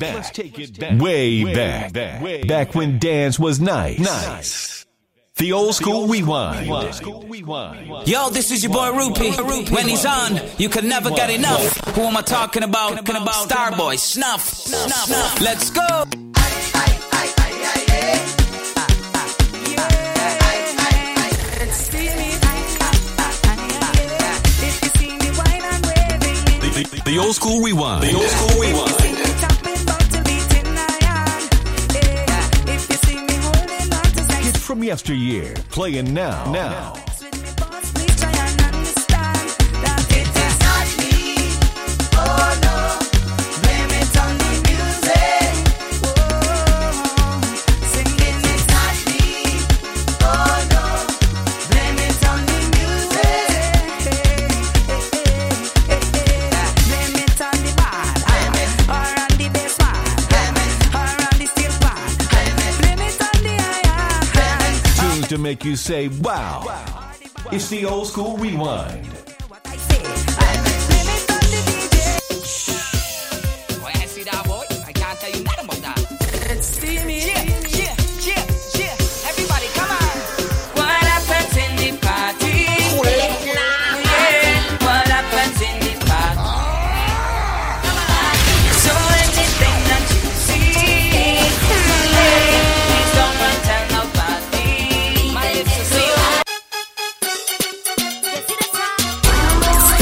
back. 0.00 0.14
Let's 0.16 0.30
take 0.30 0.58
it 0.58 0.80
back. 0.80 1.00
Way, 1.00 1.44
way 1.44 1.54
back. 1.54 1.92
Back. 1.92 2.22
Way 2.22 2.42
back 2.42 2.74
when 2.74 2.98
dance 2.98 3.38
was 3.38 3.60
nice. 3.60 3.98
Nice. 4.00 4.86
The 5.36 5.52
old 5.52 5.74
school 5.74 6.08
rewind. 6.08 6.66
Yo, 6.66 8.30
this 8.30 8.50
is 8.50 8.64
your 8.64 8.72
boy 8.72 8.92
Rupee. 8.92 9.30
When 9.72 9.88
he's 9.88 10.04
on, 10.04 10.40
you 10.58 10.68
can 10.68 10.88
never 10.88 11.10
get 11.10 11.30
enough. 11.30 11.76
Who 11.94 12.02
am 12.02 12.16
I 12.16 12.22
talking 12.22 12.62
about? 12.62 12.98
Starboy, 13.06 13.98
snuff, 13.98 14.42
snuff. 14.42 15.40
Let's 15.40 15.70
go. 15.70 16.04
The 27.04 27.18
old 27.18 27.34
school 27.34 27.62
rewind. 27.62 28.04
The 28.04 28.14
old 28.14 28.28
school 28.28 28.60
rewind. 28.60 28.99
From 34.70 34.84
yesteryear, 34.84 35.52
playing 35.70 36.14
now. 36.14 36.52
Now. 36.52 37.09
Make 65.50 65.64
you 65.64 65.74
say, 65.74 66.06
wow. 66.22 66.62
It's 67.50 67.68
the 67.70 67.84
old 67.84 68.06
school 68.06 68.36
rewind. 68.36 69.19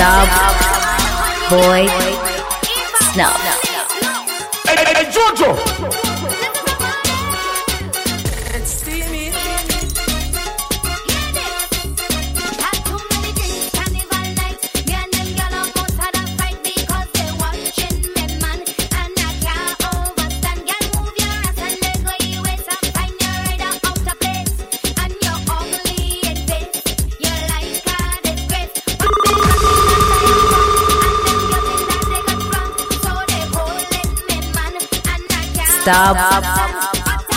Stop, 0.08 1.50
boy. 1.50 1.84
Hey, 4.64 4.76
hey, 4.78 4.94
hey, 4.94 5.04
Jojo! 5.12 5.87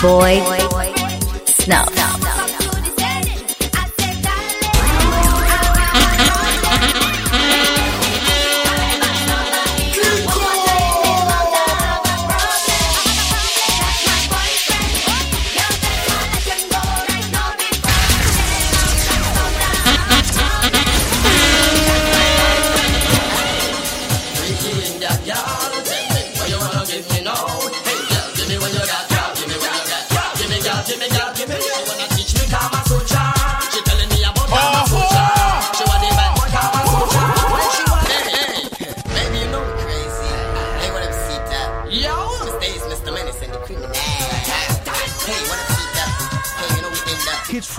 Boy, 0.02 0.42
snuff. 1.46 1.91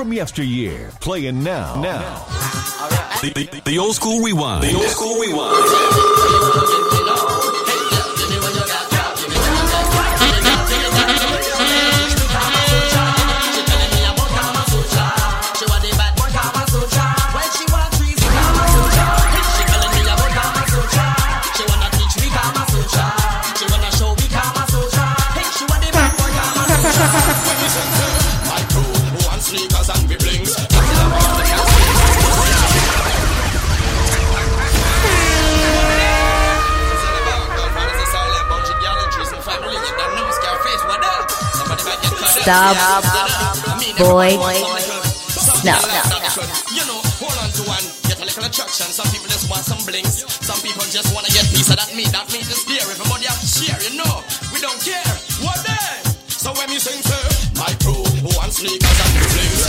From 0.04 0.12
yesteryear, 0.12 0.92
playing 1.00 1.42
now. 1.44 1.82
Now. 1.82 2.26
The, 3.22 3.32
the, 3.34 3.62
the 3.64 3.80
old 3.80 3.96
school 3.96 4.22
rewind. 4.22 4.66
The 4.66 4.76
old 4.76 4.88
school 4.88 5.18
rewind. 5.18 6.73
Stop, 42.44 42.76
boy, 44.04 44.36
snuff. 45.32 45.80
You 46.76 46.84
know, 46.92 47.00
hold 47.24 47.32
to. 47.56 47.64
Some 48.92 49.08
people 49.16 49.32
just 49.32 49.50
want 49.50 49.64
some 49.64 49.80
blinks. 49.88 50.28
Some 50.44 50.60
people 50.60 50.84
just 50.92 51.16
wanna 51.16 51.32
get 51.32 51.48
piece 51.56 51.70
of 51.72 51.78
that 51.80 51.96
meat. 51.96 52.12
That 52.12 52.28
meat 52.36 52.44
is 52.44 52.68
dear. 52.68 52.84
Everybody 52.84 53.32
have 53.32 53.40
to 53.40 53.48
share, 53.48 53.80
you 53.80 53.96
know. 53.96 54.20
We 54.52 54.60
don't 54.60 54.76
care. 54.84 55.08
What 55.40 55.56
then? 55.64 56.04
So 56.28 56.52
when 56.60 56.68
you 56.68 56.84
sing, 56.84 57.00
sir, 57.00 57.24
my 57.56 57.72
crew 57.80 58.04
who 58.20 58.28
want 58.36 58.52
sneakers 58.52 59.00
and 59.00 59.14
blings, 59.32 59.63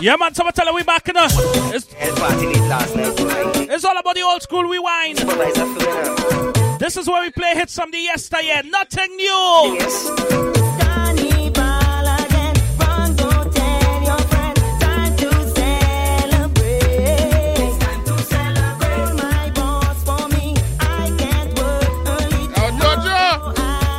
Yeah, 0.00 0.16
man, 0.16 0.32
someone 0.34 0.54
tell 0.54 0.66
her 0.66 0.72
we 0.72 0.82
back 0.82 1.06
in 1.08 1.14
the. 1.14 1.24
It's, 1.74 1.86
it's 3.70 3.84
all 3.84 3.98
about 3.98 4.14
the 4.14 4.22
old 4.22 4.40
school 4.42 4.64
rewind. 4.64 5.18
This 6.78 6.96
is 6.96 7.06
where 7.06 7.20
we 7.20 7.30
play 7.30 7.54
hits 7.54 7.74
from 7.74 7.90
the 7.90 7.98
yesteryear. 7.98 8.62
Nothing 8.64 9.14
new. 9.16 9.28
Oh, 9.28 9.76
Jojo! 22.80 23.54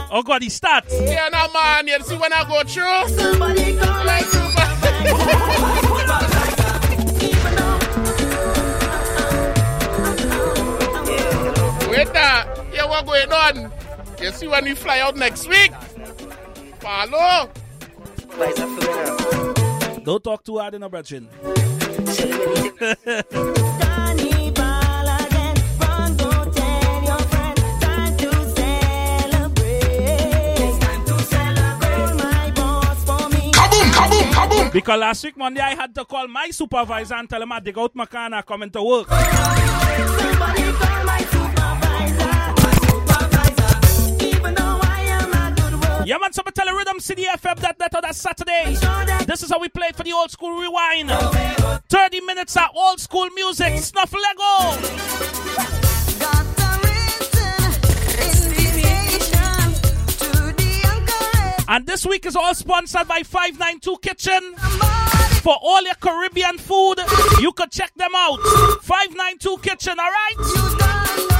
Oh, 0.09 0.23
God, 0.23 0.41
he 0.41 0.49
starts. 0.49 0.99
Yeah, 0.99 1.29
now, 1.31 1.47
man, 1.53 1.87
you 1.87 1.99
see 2.03 2.17
when 2.17 2.33
I 2.33 2.43
go 2.49 2.63
through? 2.63 3.05
Like 4.03 4.25
super. 4.25 5.77
Wait 12.13 12.73
there. 12.73 12.87
what 12.87 13.05
going 13.05 13.31
on. 13.31 13.71
You 14.21 14.31
see 14.31 14.47
when 14.47 14.65
we 14.65 14.75
fly 14.75 14.99
out 14.99 15.15
next 15.15 15.47
week. 15.47 15.71
Follow. 16.79 17.49
Don't 20.03 20.23
talk 20.23 20.43
too 20.43 20.57
hard 20.57 20.73
in 20.73 20.83
a 20.83 20.89
brethren. 20.89 21.29
Because 34.73 34.99
last 34.99 35.23
week 35.25 35.35
Monday 35.35 35.59
I 35.59 35.75
had 35.75 35.93
to 35.95 36.05
call 36.05 36.27
my 36.27 36.49
supervisor 36.49 37.15
and 37.15 37.29
tell 37.29 37.41
him 37.41 37.51
I 37.51 37.59
dig 37.59 37.77
out 37.77 37.93
my 37.93 38.05
car 38.05 38.25
and 38.25 38.35
I 38.35 38.41
come 38.41 38.63
into 38.63 38.81
work. 38.81 39.07
Yeah, 46.11 46.17
man, 46.17 46.33
so 46.33 46.41
tell 46.53 46.75
Rhythm 46.75 46.99
City 46.99 47.23
FM 47.23 47.59
that 47.61 47.79
that 47.79 47.91
that 47.91 48.15
Saturday. 48.15 48.75
This 49.25 49.43
is 49.43 49.49
how 49.49 49.59
we 49.59 49.69
play 49.69 49.91
for 49.95 50.03
the 50.03 50.11
old 50.11 50.29
school 50.29 50.59
rewind. 50.59 51.09
30 51.89 52.21
minutes 52.21 52.57
of 52.57 52.63
old 52.75 52.99
school 52.99 53.29
music, 53.29 53.77
snuff 53.79 54.13
Lego. 54.13 55.31
And 61.69 61.87
this 61.87 62.05
week 62.05 62.25
is 62.25 62.35
all 62.35 62.53
sponsored 62.53 63.07
by 63.07 63.23
592 63.23 63.97
Kitchen. 64.01 64.55
For 65.41 65.55
all 65.61 65.81
your 65.83 65.93
Caribbean 66.01 66.57
food, 66.57 66.95
you 67.39 67.53
could 67.53 67.71
check 67.71 67.93
them 67.95 68.11
out. 68.13 68.41
592 68.81 69.57
Kitchen, 69.59 69.95
alright? 69.97 71.30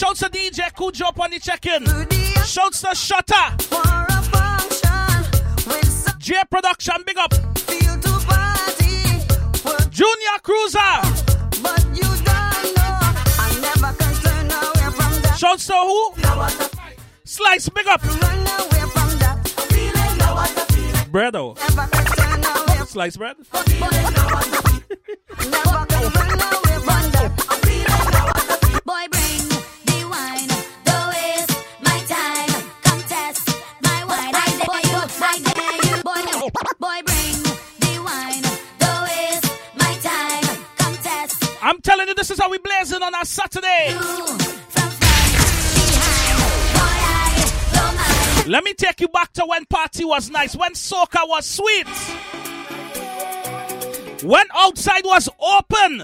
Shouts 0.00 0.20
to 0.20 0.30
DJ 0.30 0.72
Kujo 0.72 1.08
up 1.08 1.20
on 1.20 1.30
the 1.30 1.38
check-in. 1.38 1.84
Shouts 2.44 2.80
to 2.80 2.94
Shutter. 2.94 3.34
J 6.18 6.36
Production, 6.50 6.94
big 7.04 7.18
up. 7.18 7.32
Junior 9.90 10.38
Cruiser. 10.42 11.29
Shouts 15.40 15.66
to 15.68 15.72
who? 15.72 16.12
Slice, 17.24 17.70
big 17.70 17.86
up. 17.86 18.02
Breado. 21.10 21.56
Slice 22.86 23.16
bread. 23.16 23.36
Boy, 23.38 23.46
bring 29.08 29.48
the 29.86 30.04
wine. 30.10 30.48
Don't 30.84 31.08
waste 31.08 31.56
my 31.80 31.98
time. 32.06 32.50
Come 32.82 33.00
test 33.08 33.48
my 33.82 34.04
wine. 34.04 34.34
I 34.34 34.44
dare 34.60 34.84
you. 34.92 35.00
I 35.22 35.38
dare 35.40 35.80
you. 35.88 36.02
Boy, 36.02 36.20
boy, 36.78 37.00
bring 37.06 37.40
the 37.80 37.92
wine. 38.04 38.44
Don't 38.78 39.02
waste 39.08 39.48
my 39.74 39.94
time. 40.02 40.44
Come 40.76 40.96
test 40.96 41.42
I'm 41.62 41.80
telling 41.80 42.08
you, 42.08 42.14
this 42.14 42.30
is 42.30 42.38
how 42.38 42.50
we 42.50 42.58
blazing 42.58 43.02
on 43.02 43.14
our 43.14 43.24
Saturday. 43.24 43.96
you 43.98 44.59
Let 48.50 48.64
me 48.64 48.74
take 48.74 49.00
you 49.00 49.06
back 49.06 49.32
to 49.34 49.46
when 49.46 49.64
party 49.66 50.04
was 50.04 50.28
nice, 50.28 50.56
when 50.56 50.72
soca 50.72 51.20
was 51.22 51.46
sweet, 51.46 51.86
when 54.24 54.44
outside 54.56 55.04
was 55.04 55.28
open, 55.38 56.00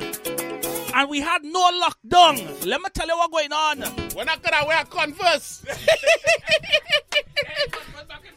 and 0.94 1.10
we 1.10 1.20
had 1.20 1.42
no 1.42 1.72
lockdown. 1.82 2.64
Let 2.64 2.82
me 2.82 2.86
tell 2.94 3.08
you 3.08 3.16
what's 3.16 3.32
going 3.32 3.52
on. 3.52 3.80
We're 4.14 4.22
not 4.22 4.44
gonna 4.44 4.64
wear 4.64 4.84
Converse. 4.84 5.64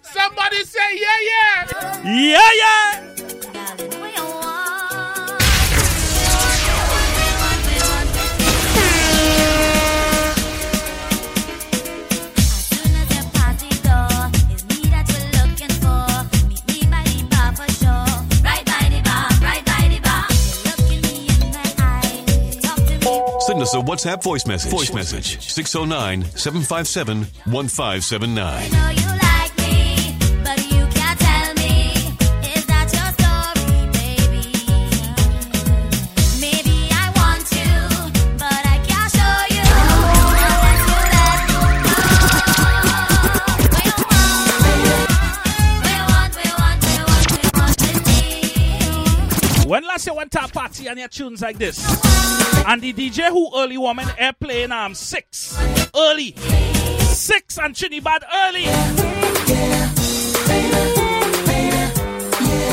Somebody 0.02 0.64
say 0.64 0.80
yeah, 0.96 1.20
yeah. 1.22 2.02
Yeah, 2.04 2.52
yeah. 2.58 3.19
Us 23.70 23.76
a 23.76 23.86
WhatsApp 23.86 24.24
voice 24.24 24.46
message. 24.46 24.72
Voice 24.72 24.94
message 24.94 25.42
609 25.50 26.24
757 26.36 27.24
1579. 27.46 29.19
Want 50.16 50.34
When 50.34 50.42
last 50.42 50.54
to 50.54 50.60
a 50.60 50.62
party 50.62 50.88
and 50.88 51.00
your 51.00 51.08
tunes 51.08 51.42
like 51.42 51.58
this, 51.58 51.80
and 52.66 52.82
the 52.82 52.94
DJ 52.94 53.30
who 53.30 53.50
early 53.56 53.78
woman 53.78 54.08
air 54.18 54.34
playing 54.34 54.72
um 54.72 54.96
six 54.96 55.58
early, 55.96 56.34
six 57.00 57.58
and 57.58 57.76
Trinidad 57.76 58.24
early. 58.34 58.66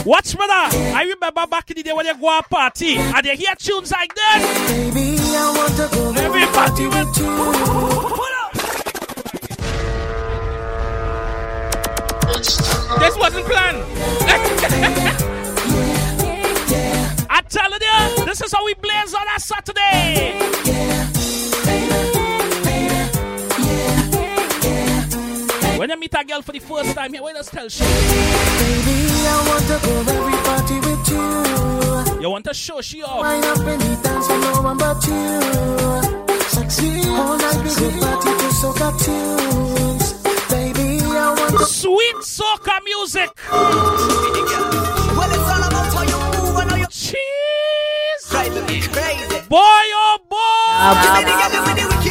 Watch 0.05 0.37
brother, 0.37 0.53
I 0.95 1.03
remember 1.15 1.47
back 1.49 1.71
in 1.71 1.77
the 1.77 1.83
day 1.83 1.93
when 1.93 2.07
you 2.07 2.17
go 2.19 2.39
a 2.39 2.43
party 2.43 2.97
and 2.97 3.27
you 3.27 3.37
hear 3.37 3.55
tunes 3.57 3.91
like 3.91 4.15
this. 4.15 4.71
Baby, 4.71 5.17
I 5.19 5.55
want 5.57 5.77
to 5.77 5.89
go 5.93 6.13
Every 6.15 6.47
party 6.47 6.87
with 6.87 7.19
you. 7.19 7.37
This 13.01 13.17
wasn't 13.19 13.47
planned. 13.47 15.33
I 17.29 17.43
telling 17.43 17.81
you, 17.81 18.25
this 18.25 18.41
is 18.43 18.53
how 18.53 18.65
we 18.65 18.75
blaze 18.75 19.15
on 19.15 19.27
a 19.35 19.41
Saturday. 19.41 20.39
When 25.79 25.91
you 25.91 26.01
meet 26.01 26.15
a 26.15 26.25
girl 26.25 26.43
for 26.43 26.53
the 26.53 26.59
first 26.59 26.95
time, 26.95 27.13
here, 27.13 27.23
what 27.23 27.35
does 27.35 27.51
tell 27.51 27.69
she? 27.69 27.85
Baby, 27.85 27.91
I 29.29 29.45
want 29.49 29.67
to 29.67 29.79
go 29.87 29.95
every 30.13 30.39
party 30.43 30.81
with 30.81 31.09
you. 31.11 32.23
You 32.23 32.31
want 32.31 32.45
to 32.47 32.55
show 32.55 32.81
she 32.81 33.03
off. 33.03 33.21
Wind 33.21 33.45
up 33.45 33.59
in 33.59 33.79
the 33.79 34.01
dance 34.03 34.29
with 34.29 34.41
no 34.41 34.63
one 34.63 34.79
but 34.79 35.07
you. 35.07 35.36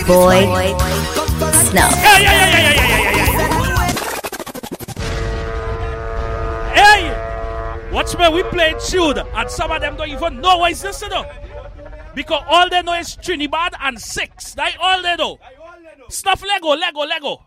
boy, 0.05 0.75
snuff. 1.70 1.94
Hey, 1.94 2.24
hey, 2.24 2.36
hey, 2.36 2.51
hey, 2.51 2.75
hey, 2.75 3.13
hey, 6.74 7.01
hey, 7.01 7.91
Watch 7.91 8.17
me, 8.17 8.27
we 8.29 8.44
play 8.44 8.75
chilled, 8.86 9.17
and 9.17 9.50
some 9.50 9.72
of 9.72 9.82
them 9.82 9.96
don't 9.96 10.10
even 10.10 10.41
know 10.41 10.58
what 10.58 10.72
is 10.74 10.82
this, 10.82 11.01
you 11.01 11.10
know? 11.10 11.25
Because 12.13 12.44
all 12.50 12.70
they 12.70 12.82
know 12.82 12.94
is 12.94 13.15
Trinidad 13.15 13.74
and 13.79 14.00
Six. 14.00 14.53
That's 14.53 14.75
all 14.82 15.01
they 15.01 15.15
know. 15.15 15.39
Snuff 16.10 16.44
Lego, 16.44 16.70
Lego, 16.75 17.01
Lego. 17.01 17.41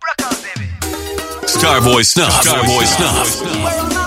Starboy 1.47 2.05
Snuff, 2.05 2.33
Starboy 2.45 2.85
Snuff. 2.85 3.27
Starboy 3.27 3.89
snuff. 3.89 3.98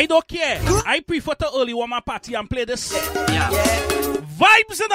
I 0.00 0.06
don't 0.06 0.26
care. 0.26 0.58
I 0.86 1.00
prefer 1.00 1.34
to 1.34 1.50
early 1.54 1.74
warm 1.74 1.92
up 1.92 2.06
party 2.06 2.32
and 2.32 2.48
play 2.48 2.64
this. 2.64 2.90
Yeah. 3.28 3.50
Vibes, 4.40 4.80
you 4.80 4.88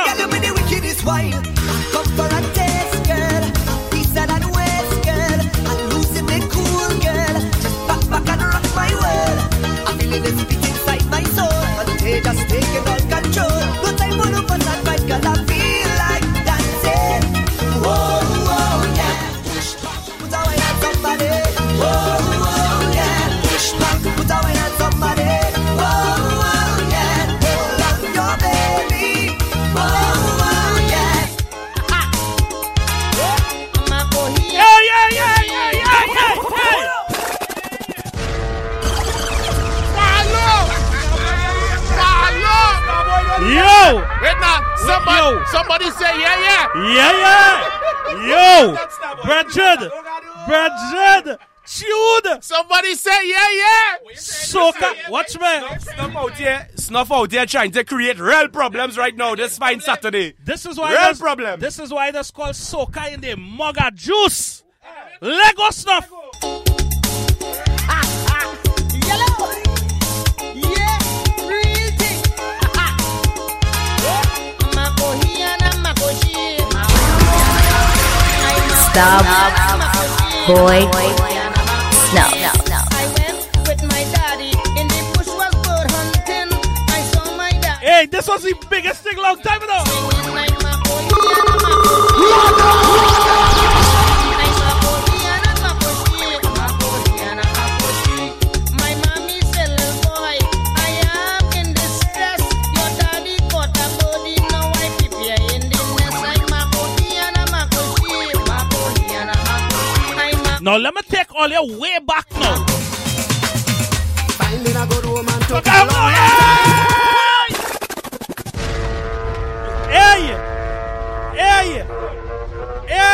snuff 56.86 57.12
out 57.12 57.32
here 57.32 57.46
trying 57.46 57.72
to 57.72 57.84
create 57.84 58.20
real 58.20 58.48
problems 58.48 58.98
right 58.98 59.16
now 59.16 59.34
this 59.36 59.58
fine 59.58 59.80
Saturday. 59.82 60.34
This 60.44 60.66
is 60.66 60.78
why 60.78 60.90
Real 60.92 60.98
that's- 61.02 61.20
problem. 61.20 61.60
This 61.60 61.80
is 61.80 61.92
why 61.92 62.12
that's 62.12 62.32
called 62.32 62.56
soca 62.56 63.12
in 63.14 63.22
the 63.22 63.36
mugger 63.36 63.90
juice. 63.96 64.64
Lego 65.22 65.70
snuff. 65.72 66.10
Stop. 78.92 79.26
Boy. 80.48 80.88
Snuff. 81.92 82.65
This 88.26 88.44
was 88.44 88.44
the 88.44 88.68
biggest 88.70 89.04
thing 89.04 89.18
long 89.18 89.40
time 89.42 89.62
ago. 89.62 89.84
Now 110.62 110.78
let 110.78 110.96
me 110.96 111.02
take 111.08 111.36
all 111.36 111.48
your 111.48 111.78
way 111.78 112.00
back 112.00 112.26
now. 112.40 112.66
Finding 114.40 114.76
a 114.76 114.88
good 114.88 115.06
woman 115.06 115.40
took 115.42 115.64
Come 115.64 115.90
a 115.90 115.94
long 115.94 116.14
on! 116.14 117.15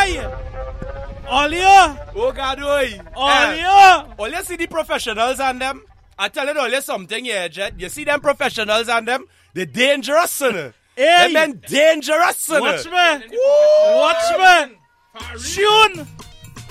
Hey! 0.01 0.17
All 1.27 1.51
you! 1.51 1.97
Oh 2.15 2.31
God, 2.35 2.59
oi. 2.61 2.99
All 3.15 3.29
Eh, 3.29 3.55
you! 3.61 4.15
see 4.43 4.55
the 4.55 4.65
professionals 4.67 5.39
and 5.39 5.61
them. 5.61 5.83
I 6.17 6.27
tell 6.29 6.47
you 6.47 6.59
all 6.59 6.69
you 6.69 6.81
something 6.81 7.23
here, 7.23 7.47
Jet. 7.49 7.79
You 7.79 7.87
see 7.87 8.03
them 8.03 8.19
professionals 8.19 8.89
and 8.89 9.07
them, 9.07 9.25
they're 9.53 9.67
dangerous, 9.67 10.31
son. 10.31 10.73
Hey! 10.95 11.31
Them 11.31 11.33
men 11.33 11.61
dangerous, 11.67 12.37
son. 12.37 12.61
Watch 12.61 12.85
me! 12.85 13.37
Watch 13.93 14.69
me! 14.69 14.77
Tune! 15.53 16.07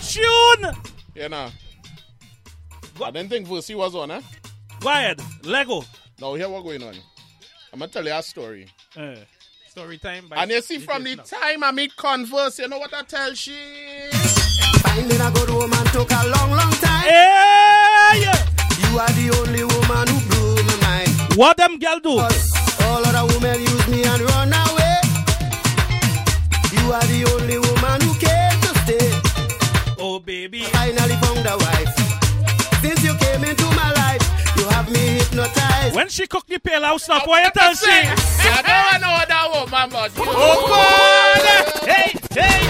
Tune! 0.03 0.73
You 1.15 1.29
know. 1.29 1.51
I 3.03 3.11
didn't 3.13 3.31
think 3.31 3.47
Versi 3.47 3.77
was 3.77 3.95
on, 3.95 4.11
eh? 4.11 4.21
Go 4.81 4.89
ahead, 4.89 5.21
Lego. 5.45 5.85
Now 6.21 6.35
here 6.35 6.49
what 6.49 6.65
going 6.65 6.83
on. 6.83 6.95
I'm 7.73 7.79
gonna 7.79 7.93
tell 7.93 8.05
you 8.05 8.13
a 8.13 8.23
story. 8.23 8.67
Uh, 8.97 9.15
Story 9.71 9.99
time. 9.99 10.27
by 10.27 10.43
And 10.43 10.51
you 10.51 10.61
see 10.63 10.79
from 10.79 11.05
the 11.05 11.15
time 11.15 11.63
I 11.63 11.71
meet 11.71 11.95
Converse, 11.95 12.59
you 12.59 12.67
know 12.67 12.79
what 12.79 12.93
I 12.93 13.03
tell 13.03 13.33
she? 13.35 13.55
Finding 14.83 15.21
a 15.21 15.31
good 15.31 15.49
woman 15.51 15.85
took 15.93 16.11
a 16.11 16.27
long, 16.27 16.51
long 16.51 16.73
time. 16.73 17.07
Hey! 17.07 18.33
You 18.83 18.99
are 18.99 19.13
the 19.13 19.31
only 19.39 19.63
woman 19.63 20.09
who 20.09 20.29
blew 20.29 20.65
my 20.65 20.77
mind. 20.83 21.37
What 21.39 21.57
them 21.57 21.79
girl 21.79 22.01
do? 22.01 22.19
All 22.19 23.07
other 23.07 23.33
women 23.33 23.61
use 23.61 23.87
me 23.87 24.03
and 24.03 24.21
run 24.23 24.53
away. 24.53 24.80
When 36.01 36.09
she 36.09 36.27
cook 36.27 36.47
the 36.47 36.59
pelau 36.59 36.99
stuff, 36.99 37.27
what 37.27 37.45
you 37.45 37.51
tell 37.51 37.75
she? 37.75 37.91
I 37.91 38.89
don't 38.91 39.03
know 39.03 39.21
that 39.29 39.51
woman, 39.53 39.91
but 39.93 40.17
you. 40.17 40.25
Oh, 40.27 40.65
God! 40.73 41.45
Hey, 41.87 42.17
hey! 42.33 42.65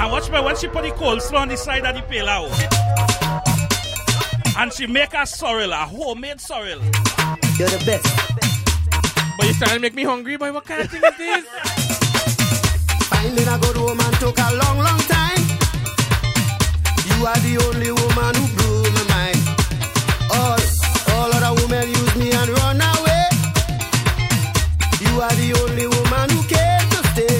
And 0.00 0.10
watch 0.10 0.30
me 0.30 0.40
when 0.40 0.56
she 0.56 0.68
put 0.68 0.84
the 0.84 0.90
coleslaw 0.92 1.40
on 1.40 1.48
the 1.48 1.58
side 1.58 1.84
of 1.84 1.94
the 1.94 2.00
pelau. 2.00 2.48
Oh. 2.48 2.56
And 4.56 4.72
she 4.72 4.86
make 4.86 5.12
a 5.12 5.26
sorrel, 5.26 5.70
a 5.70 5.84
homemade 5.84 6.40
sorrel. 6.40 6.80
You're 7.58 7.68
the 7.68 7.82
best. 7.84 8.08
But 9.36 9.46
you 9.46 9.52
starting 9.52 9.76
to 9.76 9.82
make 9.82 9.94
me 9.94 10.04
hungry, 10.04 10.38
boy. 10.38 10.50
What 10.50 10.64
kind 10.64 10.80
of 10.80 10.90
thing 10.90 11.02
is 11.04 11.16
this? 11.18 11.44
Finding 13.10 13.48
a 13.48 13.58
good 13.58 13.76
woman 13.76 14.12
took 14.14 14.38
a 14.38 14.50
long, 14.56 14.78
long 14.78 15.00
time. 15.12 15.44
You 17.04 17.26
are 17.26 17.38
the 17.44 17.58
only 17.68 17.92
woman 17.92 18.34
who 18.34 18.63
are 25.20 25.34
the 25.34 25.52
only 25.62 25.86
woman 25.86 26.28
who 26.30 26.42
came 26.48 26.88
to 26.90 27.00
stay. 27.12 27.38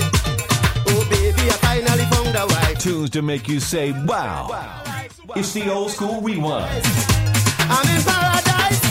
Oh 0.88 1.02
baby, 1.11 1.45
I 1.50 1.57
finally 1.62 2.07
found 2.12 2.35
a 2.37 2.47
wife. 2.47 2.78
Tunes 2.78 3.11
to 3.11 3.23
make 3.23 3.49
you 3.49 3.61
say, 3.61 3.93
wow. 4.04 4.49
It's 5.37 5.52
the 5.52 5.69
old 5.71 5.90
school 5.90 6.21
rewind. 6.21 6.85
I'm 7.66 7.88
in 7.88 8.02
paradise. 8.02 8.81
I 8.83 8.88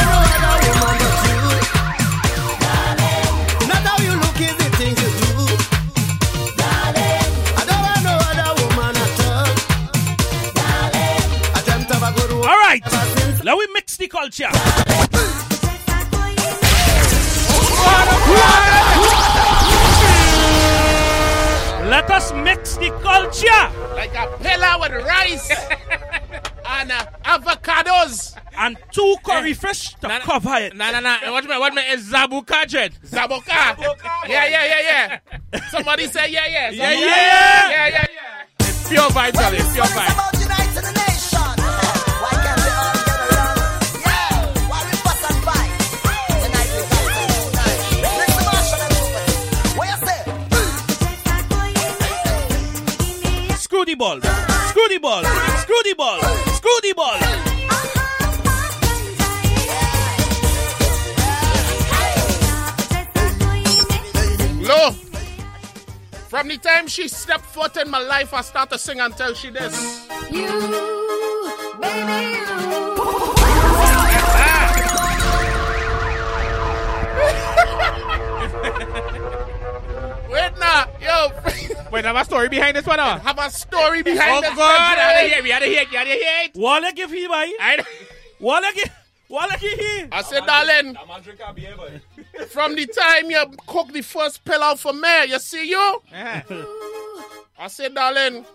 don't 0.00 0.22
want 0.22 0.40
no 0.42 0.50
other 0.52 0.72
woman 0.80 0.96
but 1.02 1.16
you. 1.28 1.40
Not 3.68 3.82
how 3.88 3.98
you 4.02 4.14
look 4.22 4.40
is 4.40 4.56
the 4.56 4.68
things 4.78 4.98
you 5.02 5.10
do. 5.20 5.32
I 6.62 7.62
don't 7.68 7.82
want 7.88 8.02
no 8.08 8.14
other 8.30 8.50
woman 8.62 8.94
at 9.04 9.20
all. 9.28 9.50
I 11.54 11.60
dreamt 11.64 11.90
of 11.90 12.02
a 12.02 12.10
good 12.18 12.30
woman. 12.30 12.48
All 12.48 12.60
right, 12.66 12.82
ever 12.84 13.44
let 13.44 13.56
we 13.58 13.66
mix 13.74 13.96
the 13.96 14.06
culture. 14.08 14.50
Let 21.92 22.10
us 22.10 22.32
mix 22.32 22.76
the 22.76 22.90
culture 23.02 23.94
Like 23.94 24.14
a 24.14 24.26
pillar 24.38 24.78
with 24.80 25.04
rice 25.06 25.50
and 26.66 26.90
uh, 26.90 27.04
avocados. 27.24 28.34
and 28.56 28.78
two 28.92 29.16
curry 29.24 29.52
fish 29.52 29.94
to 30.00 30.08
cover 30.20 30.54
it. 30.56 30.74
Nah, 30.74 30.90
nah, 30.92 31.00
nah. 31.00 31.18
Watch 31.32 31.44
me, 31.44 31.58
watch 31.58 31.74
me. 31.74 31.82
It's 31.88 32.04
Zabuka 32.10 32.66
Jet. 32.66 32.92
Zaboka. 33.04 33.76
Yeah, 34.28 34.46
yeah, 34.46 34.64
yeah, 34.64 35.18
yeah. 35.52 35.60
Somebody 35.70 36.06
say 36.06 36.30
yeah, 36.30 36.46
yeah. 36.46 36.70
Yeah, 36.70 36.88
Somebody- 36.88 37.00
yeah. 37.06 37.70
yeah, 37.70 37.86
yeah, 37.88 38.06
yeah. 38.14 38.44
It's 38.60 38.88
pure 38.88 39.10
vital. 39.10 39.52
It's 39.52 39.72
pure 39.72 39.84
vital. 39.86 40.41
Screw 53.82 53.94
the 53.94 53.98
ball. 53.98 54.20
Screw 54.20 54.88
the 54.88 54.98
ball. 54.98 55.24
Screw 55.24 55.82
the 55.82 55.94
ball. 55.98 56.20
Screw 56.54 56.80
the 56.82 56.92
ball. 56.94 57.18
Lo, 64.60 64.92
from 66.28 66.46
the 66.46 66.58
time 66.58 66.86
she 66.86 67.08
stepped 67.08 67.44
foot 67.44 67.76
in 67.76 67.90
my 67.90 67.98
life, 67.98 68.32
I 68.32 68.42
start 68.42 68.70
to 68.70 68.78
sing 68.78 69.00
until 69.00 69.34
she 69.34 69.50
this. 69.50 70.06
You, 70.30 70.46
baby, 71.80 72.36
you. 72.36 72.46
Wait 80.30 80.52
now, 80.58 80.86
yo, 81.00 81.30
Wait, 81.92 82.06
have 82.06 82.16
a 82.16 82.24
story 82.24 82.48
behind 82.48 82.74
this 82.74 82.86
one, 82.86 82.98
huh? 82.98 83.18
have 83.18 83.38
a 83.38 83.50
story 83.50 84.02
behind 84.02 84.42
this 84.42 84.50
one. 84.50 84.58
Oh, 84.58 84.58
this. 84.58 84.58
God. 84.58 84.98
I 84.98 85.02
had 85.02 85.28
to 85.28 85.34
country. 85.34 85.34
hear 85.34 85.38
it. 85.38 85.44
I 85.44 85.52
had 85.52 85.60
to 85.60 85.66
hear 85.66 85.82
it. 85.82 85.88
I 85.88 85.98
had 85.98 86.04
to 86.04 86.10
hear 86.10 86.44
it. 86.44 86.56
Walla 86.56 86.92
give 86.92 87.10
he 87.10 87.26
boy. 87.26 87.34
I 87.34 87.84
Walla 88.40 88.72
give. 88.74 88.90
Walla 89.28 89.56
give 89.60 89.78
he. 89.78 90.06
I 90.10 90.22
said, 90.22 90.46
darling, 90.46 90.96
from 92.48 92.74
the 92.76 92.86
time 92.86 93.30
you 93.30 93.44
cook 93.66 93.92
the 93.92 94.00
first 94.02 94.42
pillow 94.44 94.74
for 94.76 94.94
me, 94.94 95.26
you 95.26 95.38
see 95.38 95.68
you? 95.68 96.02
Uh-huh. 96.12 96.64
I 97.58 97.68
said, 97.68 97.94
darling, 97.94 98.46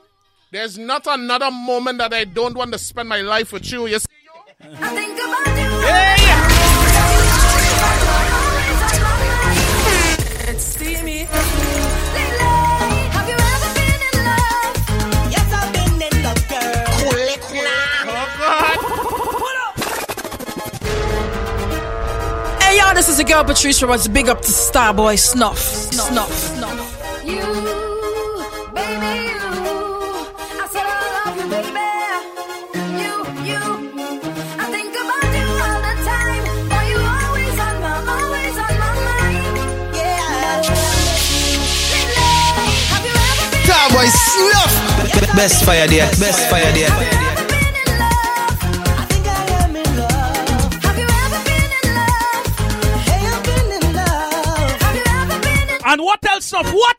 there's 0.51 0.77
not 0.77 1.06
another 1.08 1.51
moment 1.51 2.00
that 2.00 2.13
I 2.13 2.24
don't 2.25 2.56
want 2.56 2.72
to 2.74 2.79
spend 2.79 3.08
my 3.08 3.22
life 3.22 3.53
with 3.53 3.72
you. 3.72 3.86
You 3.86 4.00
see 4.00 4.08
you? 4.24 4.32
I 4.82 4.96
think 4.96 5.17
girl 23.38 23.56
Patrice 23.56 23.82
Roberts. 23.84 24.08
Big 24.08 24.29
up 24.29 24.41
to 24.41 24.48
Starboy 24.48 25.17
Snuff. 25.17 25.60
Snuff. 25.60 26.10
Snuff. 26.10 26.32
Snuff. 26.32 27.24
You, 27.24 27.46
baby, 28.74 29.29
you. 29.29 29.41
I 30.58 30.65
said 30.72 30.86
I 30.86 30.98
love 31.17 31.38
you, 31.38 31.48
baby. 31.53 31.88
You, 32.98 33.13
you. 33.46 33.62
I 34.58 34.65
think 34.74 34.94
about 35.03 35.29
you 35.38 35.48
all 35.65 35.79
the 35.86 35.96
time. 36.01 36.44
Boy, 36.72 36.86
you 36.89 36.98
always 36.98 37.58
on 37.65 37.75
my, 37.84 37.94
always 38.15 38.58
on 38.58 38.74
my 38.82 38.91
mind. 39.06 39.56
Yeah. 39.94 40.63
Have 42.94 43.06
you 43.06 43.13
ever 43.29 43.46
been 43.51 43.63
Starboy 43.70 44.08
Snuff. 44.34 44.74
Best 45.36 45.63
fire 45.63 45.88
there, 45.88 46.10
best 46.17 46.50
fire 46.50 46.72
there. 46.72 47.26
What? 56.58 56.74
What 56.74 56.97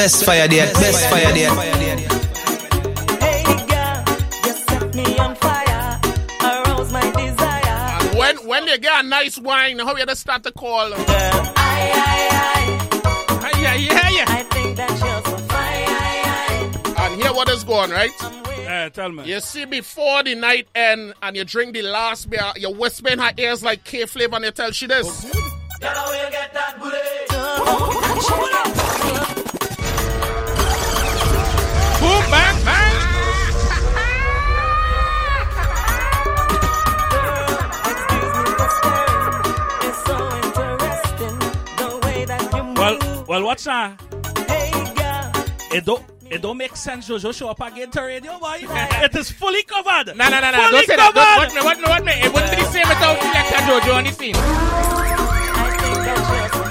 Best 0.00 0.24
fire 0.24 0.48
there, 0.48 0.72
best 0.72 1.10
fire 1.10 1.30
there. 1.34 1.50
Hey 3.20 3.44
girl, 3.68 4.02
you 4.46 4.54
set 4.66 4.94
me 4.94 5.18
on 5.18 5.34
fire, 5.36 6.00
arouse 6.42 6.90
my 6.90 7.10
desire. 7.10 8.18
When 8.18 8.36
when 8.48 8.64
they 8.64 8.78
get 8.78 9.04
a 9.04 9.06
nice 9.06 9.36
wine, 9.36 9.78
how 9.78 9.94
you 9.94 10.06
just 10.06 10.22
start 10.22 10.42
to 10.44 10.52
call? 10.52 10.94
Aye, 10.94 11.02
aye, 11.54 12.28
aye. 13.42 13.60
Yeah, 13.60 13.74
yeah, 13.74 14.08
yeah. 14.08 14.24
I 14.26 14.42
think 14.44 14.78
that 14.78 14.90
you're 14.90 15.22
so 15.22 15.36
fine. 15.48 15.88
Aye, 15.90 16.94
aye. 16.96 17.06
And 17.06 17.20
here 17.20 17.34
what 17.34 17.50
is 17.50 17.62
going, 17.62 17.90
right? 17.90 18.10
Uh, 18.22 18.88
tell 18.88 19.12
me. 19.12 19.24
You 19.30 19.40
see, 19.40 19.66
before 19.66 20.22
the 20.22 20.34
night 20.34 20.66
end 20.74 21.12
and 21.20 21.36
you 21.36 21.44
drink 21.44 21.74
the 21.74 21.82
last 21.82 22.30
beer, 22.30 22.52
you 22.56 22.70
whisper 22.70 23.10
in 23.10 23.18
her 23.18 23.32
ears 23.36 23.62
like 23.62 23.84
K 23.84 24.06
flavor 24.06 24.36
and 24.36 24.46
you 24.46 24.50
tell 24.50 24.70
she 24.70 24.86
this. 24.86 25.30
Girl, 25.78 26.10
Well, 43.30 43.38
well, 43.38 43.46
what's 43.46 43.62
that? 43.62 43.94
Hey 44.48 44.72
girl, 44.96 45.30
It 45.72 45.84
don't. 45.84 46.02
It 46.28 46.42
don't 46.42 46.56
make 46.56 46.74
sense, 46.74 47.08
Jojo, 47.08 47.32
show 47.32 47.48
up 47.48 47.60
again 47.60 47.88
to 47.92 48.02
radio, 48.02 48.40
boy. 48.40 48.58
it 48.62 49.14
is 49.14 49.30
fully 49.30 49.62
covered. 49.62 50.16
No, 50.16 50.28
no, 50.28 50.40
no, 50.40 50.50
no. 50.50 50.58
Fully 50.58 50.72
Don't 50.72 50.86
say 50.86 50.96
that. 50.96 51.14
Don't, 51.14 51.36
what 51.38 51.54
me, 51.54 51.60
what 51.62 51.78
me, 51.78 51.84
what 51.84 52.04
me. 52.04 52.12
It 52.24 52.32
wouldn't 52.32 52.50
be 52.50 52.56
the 52.56 52.64
same 52.72 52.88
without 52.88 53.18
Selecta 53.18 53.58
Jojo 53.68 53.94
on 53.94 54.02
the 54.02 54.10
scene. 54.10 54.34
I 54.34 54.42
think 55.78 55.94
that 55.94 56.26
you're 56.34 56.50
so 56.50 56.64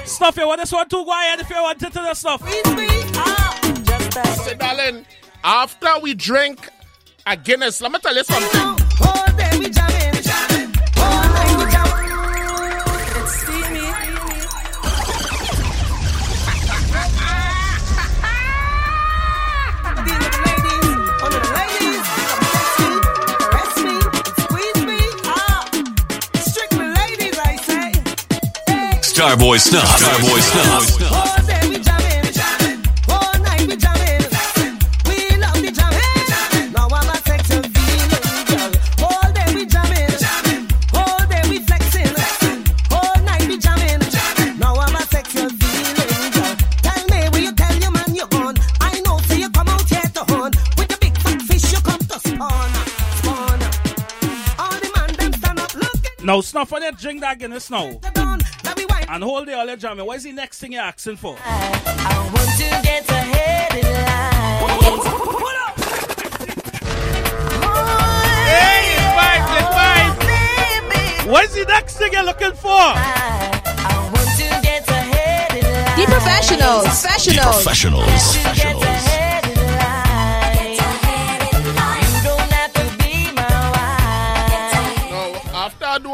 fine. 0.00 0.06
Stuff 0.06 0.36
you 0.38 0.46
want 0.46 0.60
this 0.60 0.72
one 0.72 0.88
too, 0.88 1.04
go 1.04 1.10
ahead 1.12 1.40
if 1.40 1.50
you 1.50 1.56
want 1.56 1.82
it 1.82 1.92
to 1.92 1.98
the 1.98 2.14
stuff. 2.14 2.40
Ah, 2.46 3.60
just 3.84 4.14
that. 4.14 4.38
Say, 4.46 4.54
darling, 4.54 5.04
after 5.44 5.98
we 6.00 6.14
drink 6.14 6.70
a 7.26 7.36
Guinness, 7.36 7.82
let 7.82 7.92
me 7.92 7.98
tell 7.98 8.14
you 8.16 8.24
something. 8.24 8.82
The 54.80 54.90
man 54.96 55.14
them 55.16 55.32
stand 55.32 55.60
up 55.60 55.74
looking. 55.74 56.26
Now, 56.26 56.40
Snuff, 56.40 56.72
when 56.72 56.82
you 56.82 56.92
drink 56.92 57.20
that 57.20 57.38
Guinness 57.38 57.70
now, 57.70 58.00
and 59.12 59.22
hold 59.22 59.46
the 59.46 59.52
other 59.52 59.76
jamming, 59.76 60.06
what 60.06 60.16
is 60.16 60.22
the 60.24 60.32
next 60.32 60.58
thing 60.58 60.72
you're 60.72 60.80
asking 60.82 61.16
for? 61.16 61.36
I 61.44 62.30
want 62.32 62.48
to 62.56 62.64
get 62.82 63.06
ahead 63.10 63.74
in 63.74 63.84
line. 63.84 64.72
Hey, 68.48 68.96
it's 68.96 69.04
vibes, 69.18 69.52
it's 69.58 69.68
vibes. 69.76 71.30
What 71.30 71.44
is 71.44 71.54
the 71.54 71.64
next 71.66 71.98
thing 71.98 72.12
you're 72.14 72.24
looking 72.24 72.52
for? 72.52 72.70
I 72.70 74.10
want 74.14 74.30
to 74.38 74.48
get 74.62 74.88
ahead 74.88 75.56
in 75.56 75.64
line. 75.64 75.96
The 76.00 76.06
professionals. 76.06 76.84
Professionals. 76.84 77.62
Professionals. 77.62 78.06
To 78.32 78.91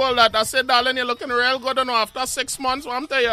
all 0.00 0.14
that, 0.14 0.34
I 0.34 0.42
said, 0.44 0.66
darling, 0.66 0.96
you're 0.96 1.06
looking 1.06 1.28
real 1.28 1.58
good. 1.58 1.78
And 1.78 1.90
after 1.90 2.26
six 2.26 2.58
months, 2.58 2.87
what 2.87 2.96
I'm 2.96 3.06
telling 3.06 3.24
you. 3.24 3.28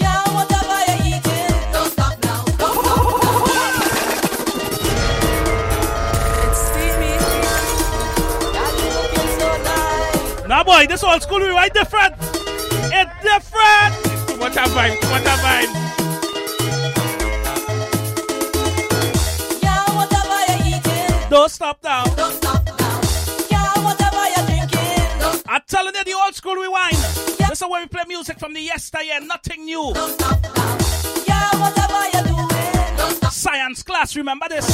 Yeah, 0.00 0.22
whatever 0.34 0.78
you're 0.88 1.16
eating, 1.16 1.72
don't 1.72 1.90
stop 1.90 2.18
now. 2.24 2.44
Don't 2.44 2.76
stop. 2.84 4.22
It's 6.44 6.60
steamy. 6.68 7.14
God, 8.52 8.74
you 8.80 8.88
looking 8.98 9.30
so 9.38 9.48
nice. 9.62 10.48
Nah, 10.48 10.64
boy, 10.64 10.86
this 10.86 11.02
old 11.04 11.22
school 11.22 11.40
we 11.40 11.48
right 11.48 11.72
different. 11.72 12.14
It's 12.94 13.14
different. 13.22 13.92
Too 14.28 14.36
much 14.36 14.56
a 14.56 14.64
vibe, 14.74 15.00
too 15.00 15.08
much 15.10 15.22
a 15.22 15.36
vibe. 15.44 15.70
Yeah, 19.62 19.84
whatever 19.96 20.38
you're 20.48 20.76
eating, 20.78 21.30
Don't 21.30 21.50
stop 21.50 21.78
now. 21.82 22.04
don't 22.14 22.41
don't 25.84 25.96
I'm 25.96 26.04
telling 26.04 26.06
you, 26.06 26.14
the 26.14 26.24
old 26.24 26.34
school 26.34 26.54
rewind. 26.54 26.96
This 27.48 27.62
is 27.62 27.68
where 27.68 27.82
we 27.82 27.88
play 27.88 28.04
music 28.06 28.38
from 28.38 28.52
the 28.54 28.60
yesteryear, 28.60 29.20
nothing 29.20 29.64
new. 29.64 29.92
stop. 29.94 30.38
Yeah, 31.26 31.50
whatever 31.60 32.08
you're 32.12 32.24
doing, 32.24 32.52
eh? 32.52 32.96
don't 32.96 33.14
stop. 33.16 33.32
Science 33.32 33.82
class, 33.82 34.14
remember 34.16 34.46
this? 34.48 34.66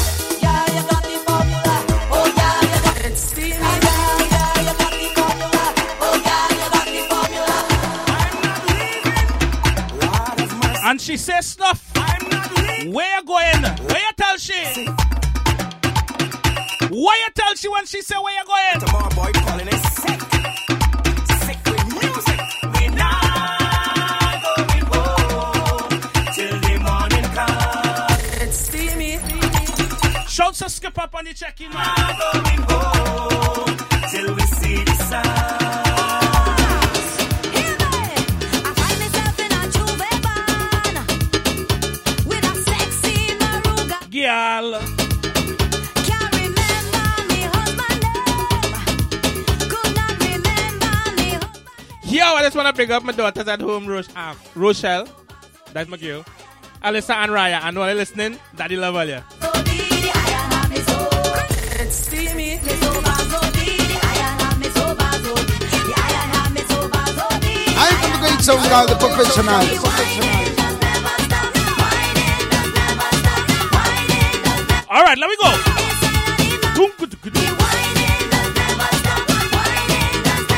Yeah, 0.43 0.67
you 0.67 0.83
got 0.89 1.03
the 1.03 1.19
formula. 1.27 1.85
Oh 2.11 2.27
yeah, 2.37 2.61
you 2.61 2.83
got 2.85 3.05
it. 3.05 3.17
Steamy. 3.17 3.49
Yeah, 3.49 3.59
yeah, 3.59 4.61
you 4.61 4.75
got 4.77 4.93
the 4.93 5.09
formula. 5.17 5.65
Oh 6.01 6.17
yeah, 6.25 6.49
you 6.53 6.69
got 6.75 6.87
the 6.87 7.01
formula. 9.91 10.91
And 10.91 11.01
she 11.01 11.17
says 11.17 11.47
stuff. 11.47 11.91
Where 11.95 13.19
you 13.19 13.25
going? 13.25 13.63
Where 13.63 13.99
you 13.99 14.13
tell 14.17 14.37
she? 14.37 14.87
Where 16.91 17.19
you 17.19 17.29
tell 17.35 17.55
she 17.55 17.69
when 17.69 17.87
she 17.87 18.03
say 18.03 18.17
where 18.17 18.35
you 18.39 18.45
going? 18.47 18.81
Tomorrow 18.87 19.11
boy 19.15 19.33
calling 19.33 19.69
it 19.69 19.75
sick. 19.75 20.21
Sick 20.21 20.38
Don't 30.39 30.55
just 30.55 30.77
skip 30.77 30.97
up 30.97 31.13
on 31.17 31.25
the 31.25 31.35
check-in, 31.35 31.69
man. 31.73 31.97
Till 34.09 34.37
we 34.37 34.43
see 34.43 34.85
the 34.85 34.95
sun. 34.95 35.25
Girl. 44.13 44.81
Yo, 52.05 52.25
I 52.25 52.43
just 52.43 52.55
want 52.55 52.69
to 52.69 52.73
bring 52.73 52.93
up 52.93 53.03
my 53.03 53.11
daughters 53.11 53.49
at 53.49 53.61
home, 53.61 53.89
Roche, 53.89 54.07
um, 54.15 54.37
Rochelle. 54.55 55.09
That's 55.73 55.89
my 55.89 55.97
girl. 55.97 56.25
Alyssa 56.85 57.17
and 57.17 57.33
Raya. 57.33 57.61
I 57.61 57.73
know 57.73 57.85
they're 57.85 57.97
listening. 57.97 58.39
Daddy 58.55 58.77
love 58.77 58.95
all 58.95 59.05
you. 59.05 59.48
From 68.49 68.57
the 68.57 68.63
song 68.63 68.71
called 68.71 68.89
The 68.89 68.97
Professionals. 68.97 69.69
All 74.89 75.05
right, 75.05 75.19
let 75.19 75.29
me 75.29 75.37
go. 75.37 75.51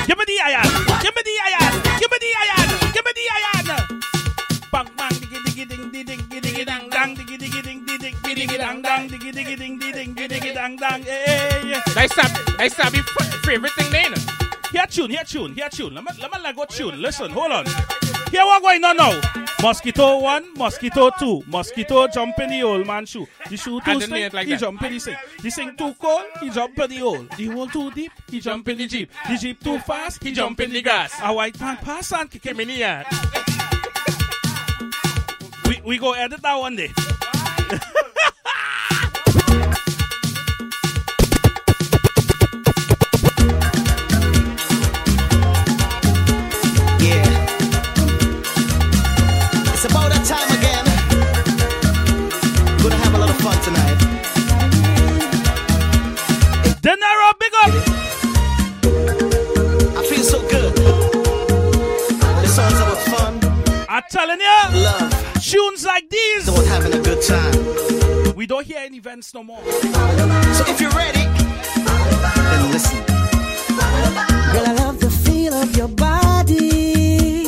Give 0.07 0.19
me 0.19 0.25
the 0.25 0.39
iron. 0.45 0.71
Give 1.03 1.15
me 1.17 1.23
the 1.27 1.37
iron. 1.47 1.75
Give 1.99 2.11
me 2.11 2.19
the 2.21 2.31
iron. 2.39 2.69
Give 2.93 3.05
me 3.05 3.13
the 3.19 3.27
iron. 3.35 3.67
Bang 4.71 4.89
bang 4.97 5.11
diggy 5.11 5.39
diggy 5.47 5.65
ding 5.69 5.91
ding 5.91 6.07
ding 6.07 6.43
diggy 6.43 6.65
dang 6.65 6.89
dang 6.91 7.17
diggy 7.17 7.37
diggy 7.39 7.63
ding 7.63 7.85
ding 7.87 7.99
ding 7.99 8.15
diggy 8.23 8.59
dang 8.59 8.83
dang 8.83 9.09
diggy 9.09 9.33
diggy 9.33 9.57
ding 9.59 9.79
ding 9.79 10.15
ding 10.15 10.15
diggy 10.15 10.55
dang 10.55 10.77
dang. 10.77 11.03
Hey. 11.03 11.83
That's 11.95 12.15
Sabi. 12.15 12.39
That's 12.57 12.77
Sabi 12.77 13.01
favorite 13.43 13.73
thing 13.73 13.91
then. 13.91 14.40
Here 14.73 14.87
tune, 14.89 15.11
here 15.11 15.25
tune, 15.25 15.55
here 15.55 15.69
tune. 15.69 15.95
Let 15.95 16.05
me 16.05 16.11
let 16.21 16.33
me 16.33 16.39
let 16.41 16.55
go 16.55 16.65
tune. 16.65 17.03
Listen, 17.03 17.31
hold 17.33 17.51
on. 17.51 17.67
Here 18.31 18.45
what 18.45 18.63
going 18.63 18.85
on 18.85 18.97
now? 18.97 19.21
Mosquito 19.61 20.21
one, 20.21 20.55
mosquito 20.55 21.11
two. 21.19 21.43
Mosquito 21.49 22.07
jump 22.07 22.39
in 22.39 22.51
the 22.51 22.63
old 22.63 22.87
man 22.87 23.05
shoe. 23.05 23.27
The 23.49 23.57
shoe 23.57 23.81
too 23.81 23.91
And 23.91 24.01
then 24.01 24.09
slick, 24.09 24.23
it 24.23 24.33
like 24.33 24.47
he 24.47 24.57
jump 24.57 24.81
in 24.83 24.93
the 24.93 24.99
sink. 25.01 25.19
The 25.43 25.51
sink 25.51 25.77
too 25.77 25.93
cold, 25.95 26.23
he 26.41 26.51
jump 26.51 26.79
in 26.79 26.91
the 26.91 26.97
hole. 26.99 27.27
The 27.37 27.47
hole 27.47 27.67
too 27.67 27.91
deep, 27.91 28.13
he 28.31 28.39
jump 28.39 28.69
in 28.69 28.79
the 28.79 28.87
jeep. 28.87 29.11
The 29.29 29.37
jeep 29.37 29.63
too 29.63 29.81
fast, 29.81 30.23
he 30.23 30.31
jump 30.33 30.61
in 30.61 30.71
the 30.71 30.83
grass. 30.83 31.13
A 31.21 31.33
white 31.35 31.59
man 31.61 31.77
pass 31.79 32.13
and 32.13 32.31
kick 32.31 32.45
him 32.45 32.61
in 32.61 32.69
the 32.69 32.75
yard. 32.75 33.07
we 35.67 35.81
we 35.85 35.99
go 35.99 36.13
edit 36.13 36.41
that 36.43 36.55
one 36.55 36.77
day. 36.77 36.93
Like 65.91 66.09
these. 66.09 66.49
About 66.49 66.67
having 66.67 66.95
a 66.95 67.03
good 67.03 67.23
time. 67.23 68.35
We 68.37 68.47
don't 68.47 68.65
hear 68.65 68.79
any 68.79 69.01
vents 69.01 69.35
no 69.35 69.43
more. 69.43 69.63
So 70.57 70.63
if 70.73 70.81
you're 70.81 70.97
ready, 71.05 71.25
then 72.51 72.63
listen. 72.73 72.99
Girl, 74.53 74.67
I 74.67 74.75
love 74.85 75.01
the 75.01 75.11
feel 75.25 75.55
of 75.55 75.77
your 75.77 75.89
body. 75.89 77.43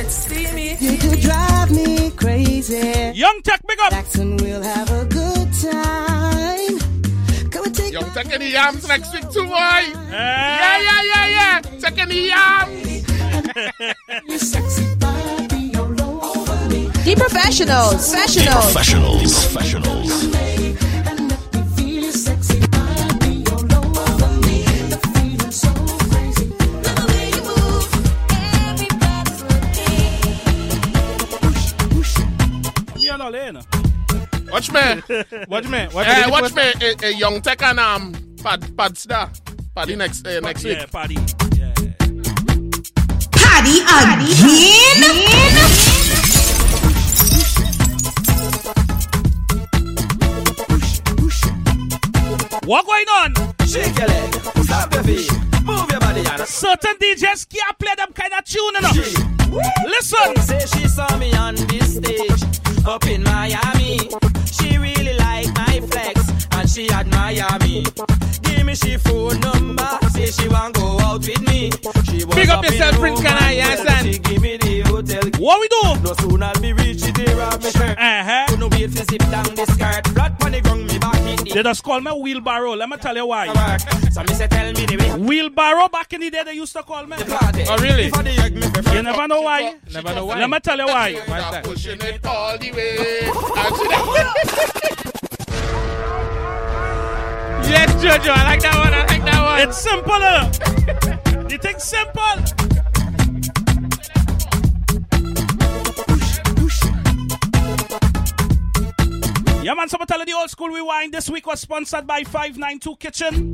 It's 0.00 0.14
steamy. 0.24 0.76
You 0.80 0.96
do 0.98 1.16
drive 1.28 1.70
me 1.70 2.10
crazy. 2.10 3.12
Young 3.14 3.40
Tech, 3.42 3.60
big 3.66 3.78
up. 3.80 3.90
Jackson, 3.90 4.36
we'll 4.38 4.62
have 4.62 4.90
a 4.90 5.04
good 5.06 5.48
time. 5.70 6.78
Come 7.50 7.64
and 7.64 7.74
take 7.74 7.92
Young 7.92 8.10
Tech 8.10 8.24
taking 8.24 8.40
the 8.40 8.48
yams 8.48 8.86
next 8.88 9.12
week 9.14 9.30
too, 9.30 9.44
boy. 9.44 9.82
Yeah, 10.10 10.78
yeah, 10.88 11.02
yeah, 11.12 11.26
yeah. 11.36 11.60
Taking 11.80 12.08
the 12.08 12.20
yams. 12.32 12.80
The 13.46 13.94
professionals. 14.26 14.99
Professionals. 17.16 18.10
Professionals. 18.10 19.46
Professionals. 19.46 20.30
Me 32.96 33.08
and 33.08 33.22
all 33.22 33.34
in. 33.34 33.54
Watch 34.50 34.70
me. 34.72 34.80
Watch 35.48 35.68
me. 35.68 35.88
Watch 35.92 36.08
me. 36.26 36.30
watch 36.30 36.54
me. 36.54 36.62
eh, 36.62 36.94
eh, 37.02 37.08
Young 37.10 37.40
Tech 37.40 37.62
and 37.62 37.78
um, 37.80 38.12
Pad, 38.42 38.76
Pad 38.76 38.98
Star. 38.98 39.30
Paddy 39.74 39.96
next, 39.96 40.26
uh, 40.26 40.40
next 40.40 40.64
week. 40.64 40.78
Yeah, 40.78 40.86
Paddy. 40.86 41.16
Paddy 43.32 43.80
again? 43.80 45.69
What 52.70 52.86
going 52.86 53.08
on? 53.08 53.34
Shake 53.66 53.98
your 53.98 54.06
leg, 54.06 54.32
stop 54.62 54.94
your 54.94 55.02
feet, 55.02 55.28
move 55.64 55.90
your 55.90 55.98
body 55.98 56.20
and 56.20 56.42
Certain 56.46 56.94
DJs 57.02 57.48
can't 57.48 57.76
play 57.80 57.96
them 57.96 58.12
kind 58.12 58.32
of 58.32 58.44
tune, 58.44 58.76
enough. 58.76 58.94
know. 58.94 59.60
Listen. 59.86 60.36
Say 60.36 60.78
she 60.78 60.86
saw 60.86 61.16
me 61.16 61.34
on 61.34 61.56
this 61.56 61.96
stage 61.96 62.86
up 62.86 63.04
in 63.08 63.24
Miami. 63.24 63.98
She 64.46 64.78
really 64.78 65.14
liked 65.14 65.52
my 65.56 65.80
flex 65.90 66.30
and 66.52 66.70
she 66.70 66.88
admire 66.92 67.58
me. 67.58 67.82
Give 68.42 68.64
me 68.64 68.76
she 68.76 68.98
phone 68.98 69.40
number, 69.40 69.98
say 70.10 70.26
she 70.26 70.46
want 70.46 70.76
go 70.76 71.00
out 71.00 71.26
with 71.26 71.40
me. 71.48 71.72
She 72.04 72.24
was 72.24 72.36
Big 72.36 72.50
up 72.50 72.64
in 72.64 72.72
yourself, 72.72 72.94
Prince 73.00 73.20
Canai, 73.20 73.56
yes, 73.56 73.82
son. 73.82 74.04
She 74.04 74.18
give 74.20 74.42
me 74.42 74.56
the 74.58 74.82
hotel. 74.82 75.22
What 75.40 75.58
we 75.58 75.66
do? 75.66 76.02
No 76.04 76.12
soon 76.20 76.40
I'll 76.40 76.54
be 76.60 76.70
she 76.96 77.10
tear 77.10 77.40
off 77.42 77.60
my 77.60 77.70
shirt. 77.70 77.98
Uh-huh. 77.98 78.46
Couldn't 78.46 78.70
wait 78.70 78.92
to 78.92 79.04
zip 79.04 79.28
down 79.28 79.56
the 79.56 79.66
skirt. 79.66 80.06
Flat 80.14 80.40
money 80.40 80.60
ground 80.60 80.89
They 81.52 81.62
just 81.64 81.82
call 81.82 82.00
me 82.00 82.10
wheelbarrow. 82.12 82.74
Let 82.74 82.88
me 82.88 82.96
tell 82.96 83.16
you 83.16 83.26
why. 83.26 83.46
So 84.12 84.22
me 84.22 84.28
tell 84.28 84.72
me 84.72 84.86
the 84.86 84.96
way. 84.96 85.26
Wheelbarrow 85.26 85.88
back 85.88 86.12
in 86.12 86.20
the 86.20 86.30
day 86.30 86.42
they 86.44 86.52
used 86.54 86.72
to 86.74 86.82
call 86.82 87.06
me. 87.06 87.16
Eh? 87.16 87.66
Oh, 87.68 87.76
really? 87.78 88.04
Before 88.04 88.22
the 88.22 88.30
egg 88.30 88.54
me 88.54 88.70
prefer. 88.70 88.94
You 88.94 89.02
never 89.02 89.26
know 89.26 89.40
why. 89.42 89.74
Never 89.92 90.14
know 90.14 90.26
why. 90.26 90.38
Let 90.38 90.50
me 90.50 90.60
tell 90.60 90.78
you 90.78 90.86
why. 90.86 91.14
What's 91.14 91.50
that? 91.50 91.64
Pushing 91.64 92.00
it 92.00 92.24
all 92.24 92.56
the 92.58 92.72
way. 92.72 93.30
Yes, 97.70 97.94
Jojo. 98.02 98.30
I 98.30 98.44
like 98.44 98.62
that 98.62 98.74
one. 98.74 98.92
I 98.92 99.06
like 99.06 99.24
that 99.26 99.42
one. 99.44 99.60
It's 99.68 99.78
simple. 99.78 100.12
Eh? 100.12 101.48
you 101.48 101.58
think 101.58 101.78
simple. 101.78 102.79
Yeah, 109.62 109.74
man, 109.74 109.90
so 109.90 109.98
I'm 110.00 110.06
telling 110.06 110.24
the 110.24 110.32
old 110.32 110.48
school 110.48 110.68
rewind 110.68 111.12
this 111.12 111.28
week 111.28 111.46
was 111.46 111.60
sponsored 111.60 112.06
by 112.06 112.24
592 112.24 112.96
Kitchen. 112.96 113.52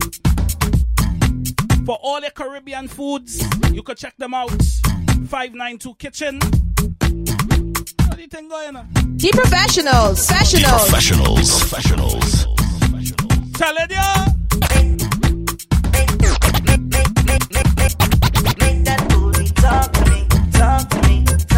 For 1.84 1.98
all 2.00 2.20
your 2.20 2.30
Caribbean 2.30 2.86
foods, 2.86 3.44
you 3.72 3.82
could 3.82 3.96
check 3.98 4.16
them 4.16 4.32
out. 4.32 4.62
592 5.28 5.94
Kitchen. 5.96 6.38
What 6.38 8.16
do 8.16 8.22
you 8.22 8.28
think 8.28 8.48
going 8.50 8.76
on? 8.76 8.88
The 9.16 9.32
professionals. 9.32 10.28
Professionals. 10.28 10.88
Professionals. 10.88 11.60
Professionals. 11.60 12.46
Telling 13.54 13.90
you. 13.90 13.96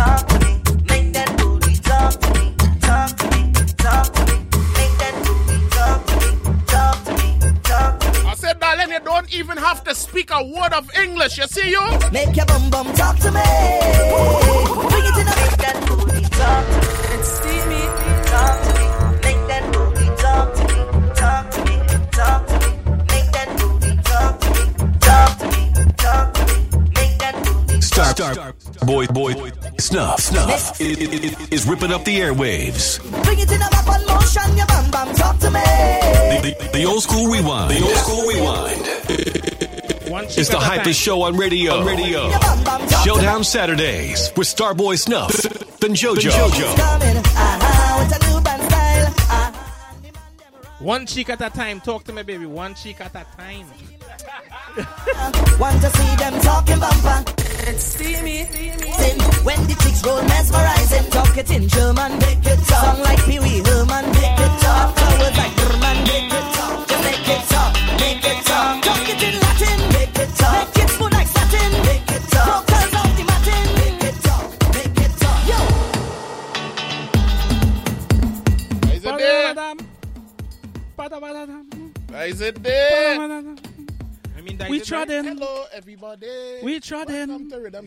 I 0.00 0.27
even 9.38 9.56
have 9.56 9.84
to 9.84 9.94
speak 9.94 10.30
a 10.32 10.42
word 10.42 10.72
of 10.72 10.90
English. 10.96 11.38
You 11.38 11.46
see 11.46 11.70
you? 11.70 11.80
Make 12.10 12.36
your 12.36 12.46
bum 12.46 12.70
bum 12.70 12.92
talk 12.94 13.16
to 13.18 13.30
me. 13.30 13.40
Bring 14.90 15.04
it 15.04 15.16
in 15.20 15.26
the 15.30 15.34
make 15.40 15.56
that 15.62 15.84
booty 15.86 16.22
talk 16.38 16.64
to 16.66 16.78
me. 16.82 17.14
It's 17.14 17.28
steamy. 17.38 17.82
Talk 18.30 18.56
to 18.66 18.70
me. 18.78 18.86
Make 19.22 19.42
that 19.50 19.64
booty 19.72 20.06
talk 20.22 20.54
to 20.54 20.62
me. 20.70 20.80
Talk 21.14 21.50
to 21.52 21.60
me. 21.64 21.76
Talk 22.10 22.46
to 22.48 22.54
me. 22.62 22.70
Make 23.12 23.30
that 23.36 23.48
booty 23.58 23.92
talk 24.02 24.40
to 24.40 24.48
me. 24.50 24.62
Talk 25.06 25.38
to 25.38 25.46
me. 25.46 25.62
Talk 25.96 26.34
to 26.34 26.42
me. 26.46 26.58
Make 26.96 27.18
that 27.18 27.34
booty 27.44 27.80
Star, 27.80 28.10
star, 28.10 28.54
boy, 28.84 29.06
boy, 29.06 29.34
snuff, 29.80 30.20
snuff. 30.20 30.80
It, 30.80 31.00
it, 31.00 31.24
it, 31.24 31.52
is 31.52 31.66
ripping 31.66 31.92
up 31.92 32.04
the 32.04 32.18
airwaves. 32.18 33.00
Bring 33.24 33.38
it 33.38 33.50
in 33.50 33.62
a 33.62 33.70
bop 33.70 33.88
on 33.88 34.06
motion. 34.06 34.56
Your 34.56 34.66
bum 34.66 34.90
bum 34.90 35.14
talk 35.14 35.38
to 35.38 35.50
me. 35.50 35.60
The, 35.60 36.70
the 36.72 36.84
old 36.84 37.02
school 37.02 37.30
rewind. 37.30 37.70
The 37.70 37.82
old 37.82 37.96
school 37.96 38.26
rewind. 38.26 38.82
It's 40.38 40.48
the 40.48 40.56
hypest 40.58 41.02
show 41.02 41.22
on 41.22 41.36
radio. 41.36 41.74
On 41.74 41.86
radio. 41.86 42.30
Showdown 43.04 43.44
Saturdays 43.44 44.32
with 44.36 44.46
Starboy 44.46 44.98
Snuff 44.98 45.44
and 45.82 45.94
JoJo. 45.94 46.30
Uh-huh, 46.30 47.22
uh-huh. 47.36 47.78
One 50.80 51.06
cheek 51.06 51.28
at 51.28 51.40
a 51.40 51.50
time. 51.50 51.80
Talk 51.80 52.04
to 52.04 52.12
me, 52.12 52.22
baby. 52.22 52.46
One 52.46 52.74
cheek 52.74 53.00
at 53.00 53.14
a 53.14 53.26
time. 53.36 53.66
Want 55.58 55.80
to 55.82 55.90
see 55.90 56.16
them 56.16 56.40
talking 56.40 56.78
bumper. 56.78 57.24
It's 57.66 57.84
steamy. 57.84 58.44
Then 58.44 59.18
when 59.44 59.60
the 59.66 59.74
chicks 59.82 60.04
roll 60.06 60.22
mesmerizing, 60.22 61.10
talk 61.10 61.36
it 61.36 61.50
in 61.50 61.68
German, 61.68 62.17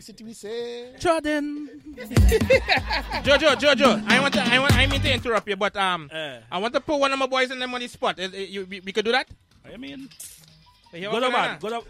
City, 0.00 0.24
we 0.24 0.32
say. 0.34 0.92
Jordan. 0.98 1.68
Jojo, 3.24 3.54
Jojo, 3.56 4.04
I 4.08 4.20
want 4.20 4.34
to, 4.34 4.42
I 4.42 4.58
want, 4.58 4.74
I 4.76 4.86
mean 4.86 5.00
to 5.00 5.12
interrupt 5.12 5.48
you, 5.48 5.56
but 5.56 5.76
um, 5.76 6.10
I 6.50 6.58
want 6.58 6.74
to 6.74 6.80
put 6.80 6.98
one 6.98 7.12
of 7.12 7.18
my 7.18 7.26
boys 7.26 7.50
in 7.50 7.58
them 7.58 7.62
on 7.74 7.80
the 7.80 7.84
money 7.84 7.88
spot. 7.88 8.18
Is- 8.18 8.32
is- 8.32 8.50
you, 8.50 8.66
we, 8.68 8.80
we 8.80 8.92
could 8.92 9.04
do 9.04 9.12
that. 9.12 9.28
I 9.72 9.76
mean, 9.76 10.08
Here 10.92 11.08
Good 11.10 11.12
we 11.12 11.18
or 11.18 11.20
go, 11.20 11.30
bad? 11.30 11.52
now. 11.52 11.58
Good 11.58 11.72
or 11.72 11.82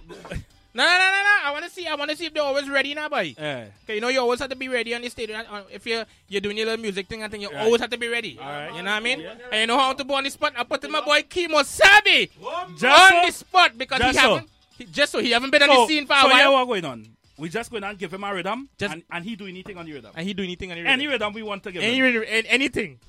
No, 0.74 0.84
no, 0.84 0.96
no, 0.98 1.08
no, 1.10 1.20
no. 1.22 1.36
I 1.44 1.50
want 1.52 1.64
to 1.64 1.70
see. 1.70 1.86
I 1.86 1.94
want 1.96 2.10
to 2.10 2.16
see 2.16 2.26
if 2.26 2.34
they're 2.34 2.42
always 2.42 2.68
ready 2.68 2.94
now, 2.94 3.08
boy. 3.08 3.34
Eh. 3.36 3.64
Okay, 3.84 3.94
you 3.96 4.00
know 4.00 4.08
you 4.08 4.20
always 4.20 4.40
have 4.40 4.48
to 4.50 4.56
be 4.56 4.68
ready 4.68 4.94
on 4.94 5.02
the 5.02 5.08
stage. 5.10 5.28
Uh, 5.30 5.62
If 5.70 5.84
you're 5.86 6.04
you're 6.28 6.40
doing 6.40 6.56
your 6.56 6.66
little 6.66 6.80
music 6.80 7.08
thing, 7.08 7.22
I 7.22 7.28
think 7.28 7.42
you 7.42 7.50
Right. 7.50 7.60
always 7.64 7.80
have 7.82 7.90
to 7.90 7.98
be 7.98 8.08
ready. 8.08 8.38
All 8.40 8.46
right. 8.48 8.72
You 8.74 8.82
know 8.82 8.90
what 8.90 8.96
I 8.96 9.00
mean? 9.00 9.20
And 9.52 9.60
you 9.60 9.66
know 9.66 9.76
how 9.78 9.92
to 9.92 10.04
put 10.04 10.14
on 10.16 10.24
the 10.24 10.30
spot. 10.30 10.52
I 10.56 10.64
put 10.64 10.82
in 10.84 10.90
my 10.90 11.00
boy 11.02 11.22
Kimo 11.28 11.62
Sabi 11.62 12.30
on 12.40 12.78
so- 12.78 12.88
the 13.26 13.32
spot 13.32 13.76
because 13.76 13.98
just 14.00 14.12
he 14.18 14.24
so. 14.24 14.34
haven't. 14.34 14.48
He, 14.78 14.84
just 14.86 15.12
so 15.12 15.18
he 15.20 15.30
haven't 15.32 15.50
been 15.50 15.62
on 15.62 15.68
the 15.68 15.86
scene 15.86 16.06
for 16.06 16.14
a 16.14 16.20
so 16.22 16.28
while. 16.28 16.38
yeah, 16.38 16.48
what 16.48 16.64
going 16.66 16.84
on? 16.86 17.06
We 17.42 17.48
just 17.48 17.72
going 17.72 17.83
and 17.83 17.98
give 17.98 18.14
him 18.14 18.22
a 18.22 18.33
rhythm, 18.33 18.68
and, 18.81 19.02
and 19.11 19.24
he 19.24 19.35
do 19.35 19.46
anything 19.48 19.76
on 19.76 19.85
the 19.85 19.92
rhythm. 19.92 20.12
And 20.14 20.24
he 20.26 20.33
do 20.33 20.44
anything 20.44 20.70
on 20.70 20.76
the 20.76 20.83
rhythm. 20.83 20.92
Any 20.92 21.07
rhythm 21.09 21.33
we 21.33 21.42
want 21.42 21.64
to 21.64 21.72
give 21.72 21.83
Any 21.83 21.96
him. 21.98 22.05
rhythm, 22.05 22.22
an- 22.31 22.46
anything. 22.46 23.00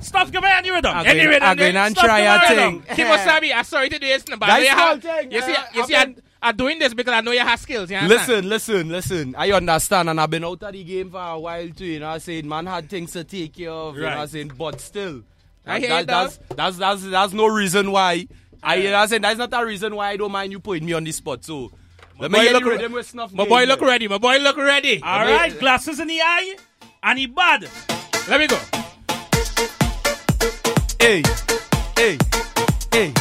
Stop 0.00 0.30
giving 0.30 0.50
any 0.50 0.70
rhythm. 0.70 0.90
I'm 0.94 1.06
Any 1.06 1.20
going- 1.20 1.28
rhythm. 1.28 1.42
I'm 1.48 1.56
going 1.56 1.74
then. 1.74 1.86
and 1.86 1.96
Stop 1.96 2.04
try 2.06 2.20
giving 2.20 2.58
a 2.58 2.60
rhythm. 2.66 2.82
thing. 2.82 2.96
Kimo 2.96 3.16
Sabi, 3.24 3.52
I'm 3.52 3.64
sorry 3.64 3.88
to 3.88 3.98
do 3.98 4.06
this, 4.06 4.24
but 4.24 4.40
That's 4.40 4.62
you, 4.62 4.66
small 4.70 4.78
have, 4.78 5.02
thing. 5.02 5.30
you 5.32 5.42
see, 5.42 5.52
Uh, 5.52 5.62
you 5.74 5.80
I've 5.82 5.86
see, 5.86 5.96
I'm, 5.96 6.16
I'm 6.42 6.56
doing 6.56 6.78
this 6.78 6.92
because 6.92 7.14
I 7.14 7.20
know 7.20 7.30
you 7.30 7.40
have 7.40 7.60
skills. 7.60 7.90
You 7.90 7.96
understand? 7.96 8.48
Listen, 8.48 8.88
listen, 8.88 8.88
listen. 8.90 9.34
I 9.38 9.52
understand, 9.52 10.10
and 10.10 10.20
I've 10.20 10.30
been 10.30 10.44
out 10.44 10.62
of 10.62 10.72
the 10.72 10.84
game 10.84 11.10
for 11.10 11.20
a 11.22 11.38
while 11.38 11.68
too. 11.70 11.86
You 11.86 12.00
know, 12.00 12.08
what 12.08 12.14
I'm 12.14 12.20
saying 12.20 12.48
man 12.48 12.66
had 12.66 12.90
things 12.90 13.12
to 13.12 13.24
take 13.24 13.54
care 13.54 13.70
of. 13.70 13.94
You 13.94 14.02
know, 14.02 14.06
what 14.08 14.12
I'm 14.14 14.18
Right. 14.20 14.28
saying, 14.28 14.52
but 14.58 14.80
still, 14.80 15.22
I 15.64 15.78
that- 15.78 15.80
hear 15.80 15.88
that- 15.88 16.00
you, 16.00 16.06
dog. 16.06 16.30
that's, 16.30 16.38
that's 16.56 16.76
that's 16.78 17.02
that's 17.10 17.32
no 17.32 17.46
reason 17.46 17.92
why. 17.92 18.26
I, 18.64 18.76
you 18.76 18.84
know, 18.84 18.92
what 18.92 19.02
I'm 19.02 19.08
saying 19.08 19.22
that's 19.22 19.38
not 19.38 19.52
a 19.52 19.66
reason 19.66 19.94
why 19.94 20.10
I 20.10 20.16
don't 20.16 20.32
mind 20.32 20.50
you 20.52 20.58
putting 20.58 20.86
me 20.86 20.94
on 20.94 21.04
the 21.04 21.12
spot. 21.12 21.44
So 21.44 21.70
let 22.18 22.30
me 22.30 22.38
boy 22.38 22.52
look 22.52 22.64
the 22.64 22.70
re- 22.70 22.86
with 22.86 23.06
snuff. 23.06 23.32
My 23.32 23.44
game 23.44 23.48
boy 23.50 23.64
look 23.66 23.80
ready. 23.82 24.08
My 24.08 24.18
boy 24.18 24.38
look 24.38 24.56
ready. 24.56 25.02
All 25.02 25.20
right, 25.20 25.58
glasses 25.58 26.00
in 26.00 26.08
the 26.08 26.20
eye, 26.20 26.56
and 27.02 27.18
he 27.18 27.26
bad. 27.26 27.68
Let 28.28 28.40
me 28.40 28.46
go. 28.46 28.58
Hey, 30.98 31.22
hey, 31.96 32.18
hey. 32.90 33.12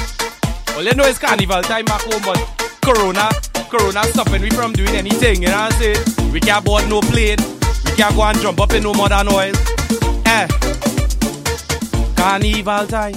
Well, 0.70 0.86
you 0.86 0.94
know 0.96 1.04
it's 1.04 1.20
carnival 1.20 1.62
time 1.64 1.86
back 1.86 2.02
home, 2.02 2.22
but 2.24 2.38
Corona, 2.82 3.30
Corona 3.70 4.04
stopping 4.06 4.42
me 4.42 4.50
from 4.50 4.72
doing 4.72 4.96
anything. 4.96 5.42
You 5.42 5.50
know 5.50 5.58
what 5.58 5.74
I'm 5.74 5.80
saying? 5.80 6.32
We 6.32 6.40
can't 6.40 6.64
board 6.64 6.88
no 6.88 7.02
plane. 7.02 7.38
We 7.86 7.92
can't 7.92 8.16
go 8.16 8.24
and 8.24 8.40
jump 8.40 8.62
up 8.62 8.72
in 8.72 8.84
no 8.84 8.94
modern 8.94 9.28
oil. 9.28 9.54
Eh. 10.26 10.48
Carnival 12.16 12.88
time. 12.88 13.16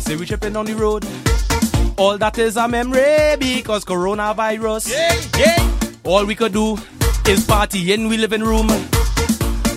Say 0.00 0.16
we 0.16 0.26
tripping 0.26 0.54
on 0.56 0.66
the 0.66 0.74
road. 0.74 1.06
All 2.00 2.16
that 2.16 2.38
is 2.38 2.56
a 2.56 2.66
memory 2.66 3.36
because 3.38 3.84
coronavirus. 3.84 4.88
Yeah, 4.90 5.20
yeah. 5.36 6.00
All 6.02 6.24
we 6.24 6.34
could 6.34 6.54
do 6.54 6.78
is 7.28 7.44
party 7.44 7.92
in 7.92 8.08
we 8.08 8.16
living 8.16 8.40
room. 8.40 8.68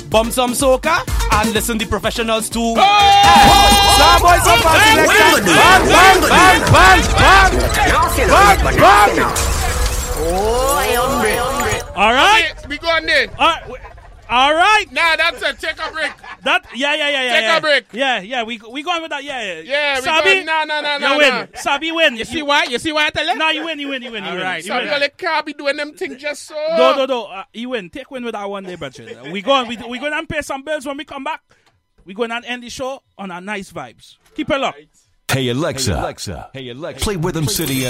Bump 0.10 0.32
some 0.32 0.54
soca 0.54 1.04
and 1.34 1.54
listen 1.54 1.78
to 1.80 1.86
professionals 1.86 2.50
too. 2.50 2.76
Oh! 2.78 3.94
Starboy, 4.00 4.40
some 4.40 4.60
party 4.64 4.96
next 4.96 5.20
time. 5.20 5.44
Bang, 5.44 5.84
bang, 5.92 6.22
bang, 6.32 6.62
bang, 6.72 7.02
bang. 7.12 7.52
Bang, 8.32 8.64
bang. 8.78 9.20
Oh, 10.16 10.80
All 11.98 12.14
right. 12.14 12.54
We 12.70 12.78
go 12.78 12.88
on 12.88 13.06
there. 13.06 13.28
All 13.38 13.48
right. 13.68 13.93
All 14.34 14.54
right. 14.56 14.86
Nah, 14.92 15.16
that's 15.16 15.42
it. 15.44 15.60
Take 15.60 15.78
a 15.80 15.92
break. 15.92 16.12
That 16.42 16.66
yeah 16.76 16.96
yeah 16.96 17.10
yeah 17.10 17.24
yeah. 17.24 17.40
Take 17.52 17.58
a 17.58 17.62
break. 17.62 17.86
Yeah 17.94 18.20
yeah. 18.22 18.44
We 18.44 18.60
we 18.70 18.82
going 18.82 19.02
with 19.04 19.12
that. 19.12 19.24
Yeah 19.24 19.42
yeah. 19.42 19.62
Yeah, 19.62 20.00
Sabi. 20.02 20.40
go- 20.40 20.44
no, 20.44 20.64
no, 20.64 20.82
no, 20.82 20.98
no, 20.98 21.12
You 21.14 21.18
win. 21.20 21.30
no. 21.30 21.48
Sabi 21.56 21.92
win. 21.92 22.16
You 22.18 22.26
see 22.26 22.42
why? 22.42 22.64
You 22.64 22.80
see 22.80 22.92
why 22.92 23.06
I 23.08 23.10
tell 23.12 23.28
you? 23.28 23.36
No, 23.38 23.50
you 23.50 23.64
win. 23.66 23.80
You 23.80 23.90
win. 23.90 24.02
You 24.02 24.12
win. 24.12 24.24
You 24.24 24.30
All 24.32 24.36
win. 24.36 24.44
right, 24.44 24.64
You 24.64 24.68
Some 24.70 24.78
win. 24.78 24.90
people 24.94 25.08
can't 25.18 25.46
be 25.46 25.54
doing 25.54 25.78
them 25.78 25.94
things 25.94 26.20
just 26.20 26.44
so. 26.44 26.56
No, 26.78 26.96
no, 26.96 27.06
no. 27.06 27.26
Uh, 27.26 27.44
you 27.54 27.70
win. 27.70 27.90
Take 27.92 28.10
win 28.10 28.24
with 28.26 28.34
that 28.34 28.50
one 28.50 28.64
day, 28.64 28.76
brethren. 28.76 29.32
We 29.32 29.42
go. 29.44 29.64
We 29.66 29.78
we 29.78 30.00
going 30.00 30.14
and 30.14 30.28
pay 30.28 30.42
some 30.42 30.64
bills 30.64 30.86
when 30.86 30.98
we 30.98 31.06
come 31.06 31.24
back. 31.24 31.42
We 32.06 32.14
going 32.14 32.32
and 32.32 32.44
end 32.44 32.64
the 32.64 32.70
show 32.70 33.04
on 33.18 33.30
our 33.32 33.40
nice 33.42 33.72
vibes. 33.72 34.18
Keep 34.36 34.50
it 34.50 34.58
locked. 34.58 34.80
Hey 35.32 35.48
Alexa. 35.50 35.94
Hey 35.96 36.00
Alexa. 36.00 36.50
Hey 36.54 36.70
Alexa. 36.70 37.04
Play 37.04 37.16
Rhythm 37.16 37.48
City 37.48 37.86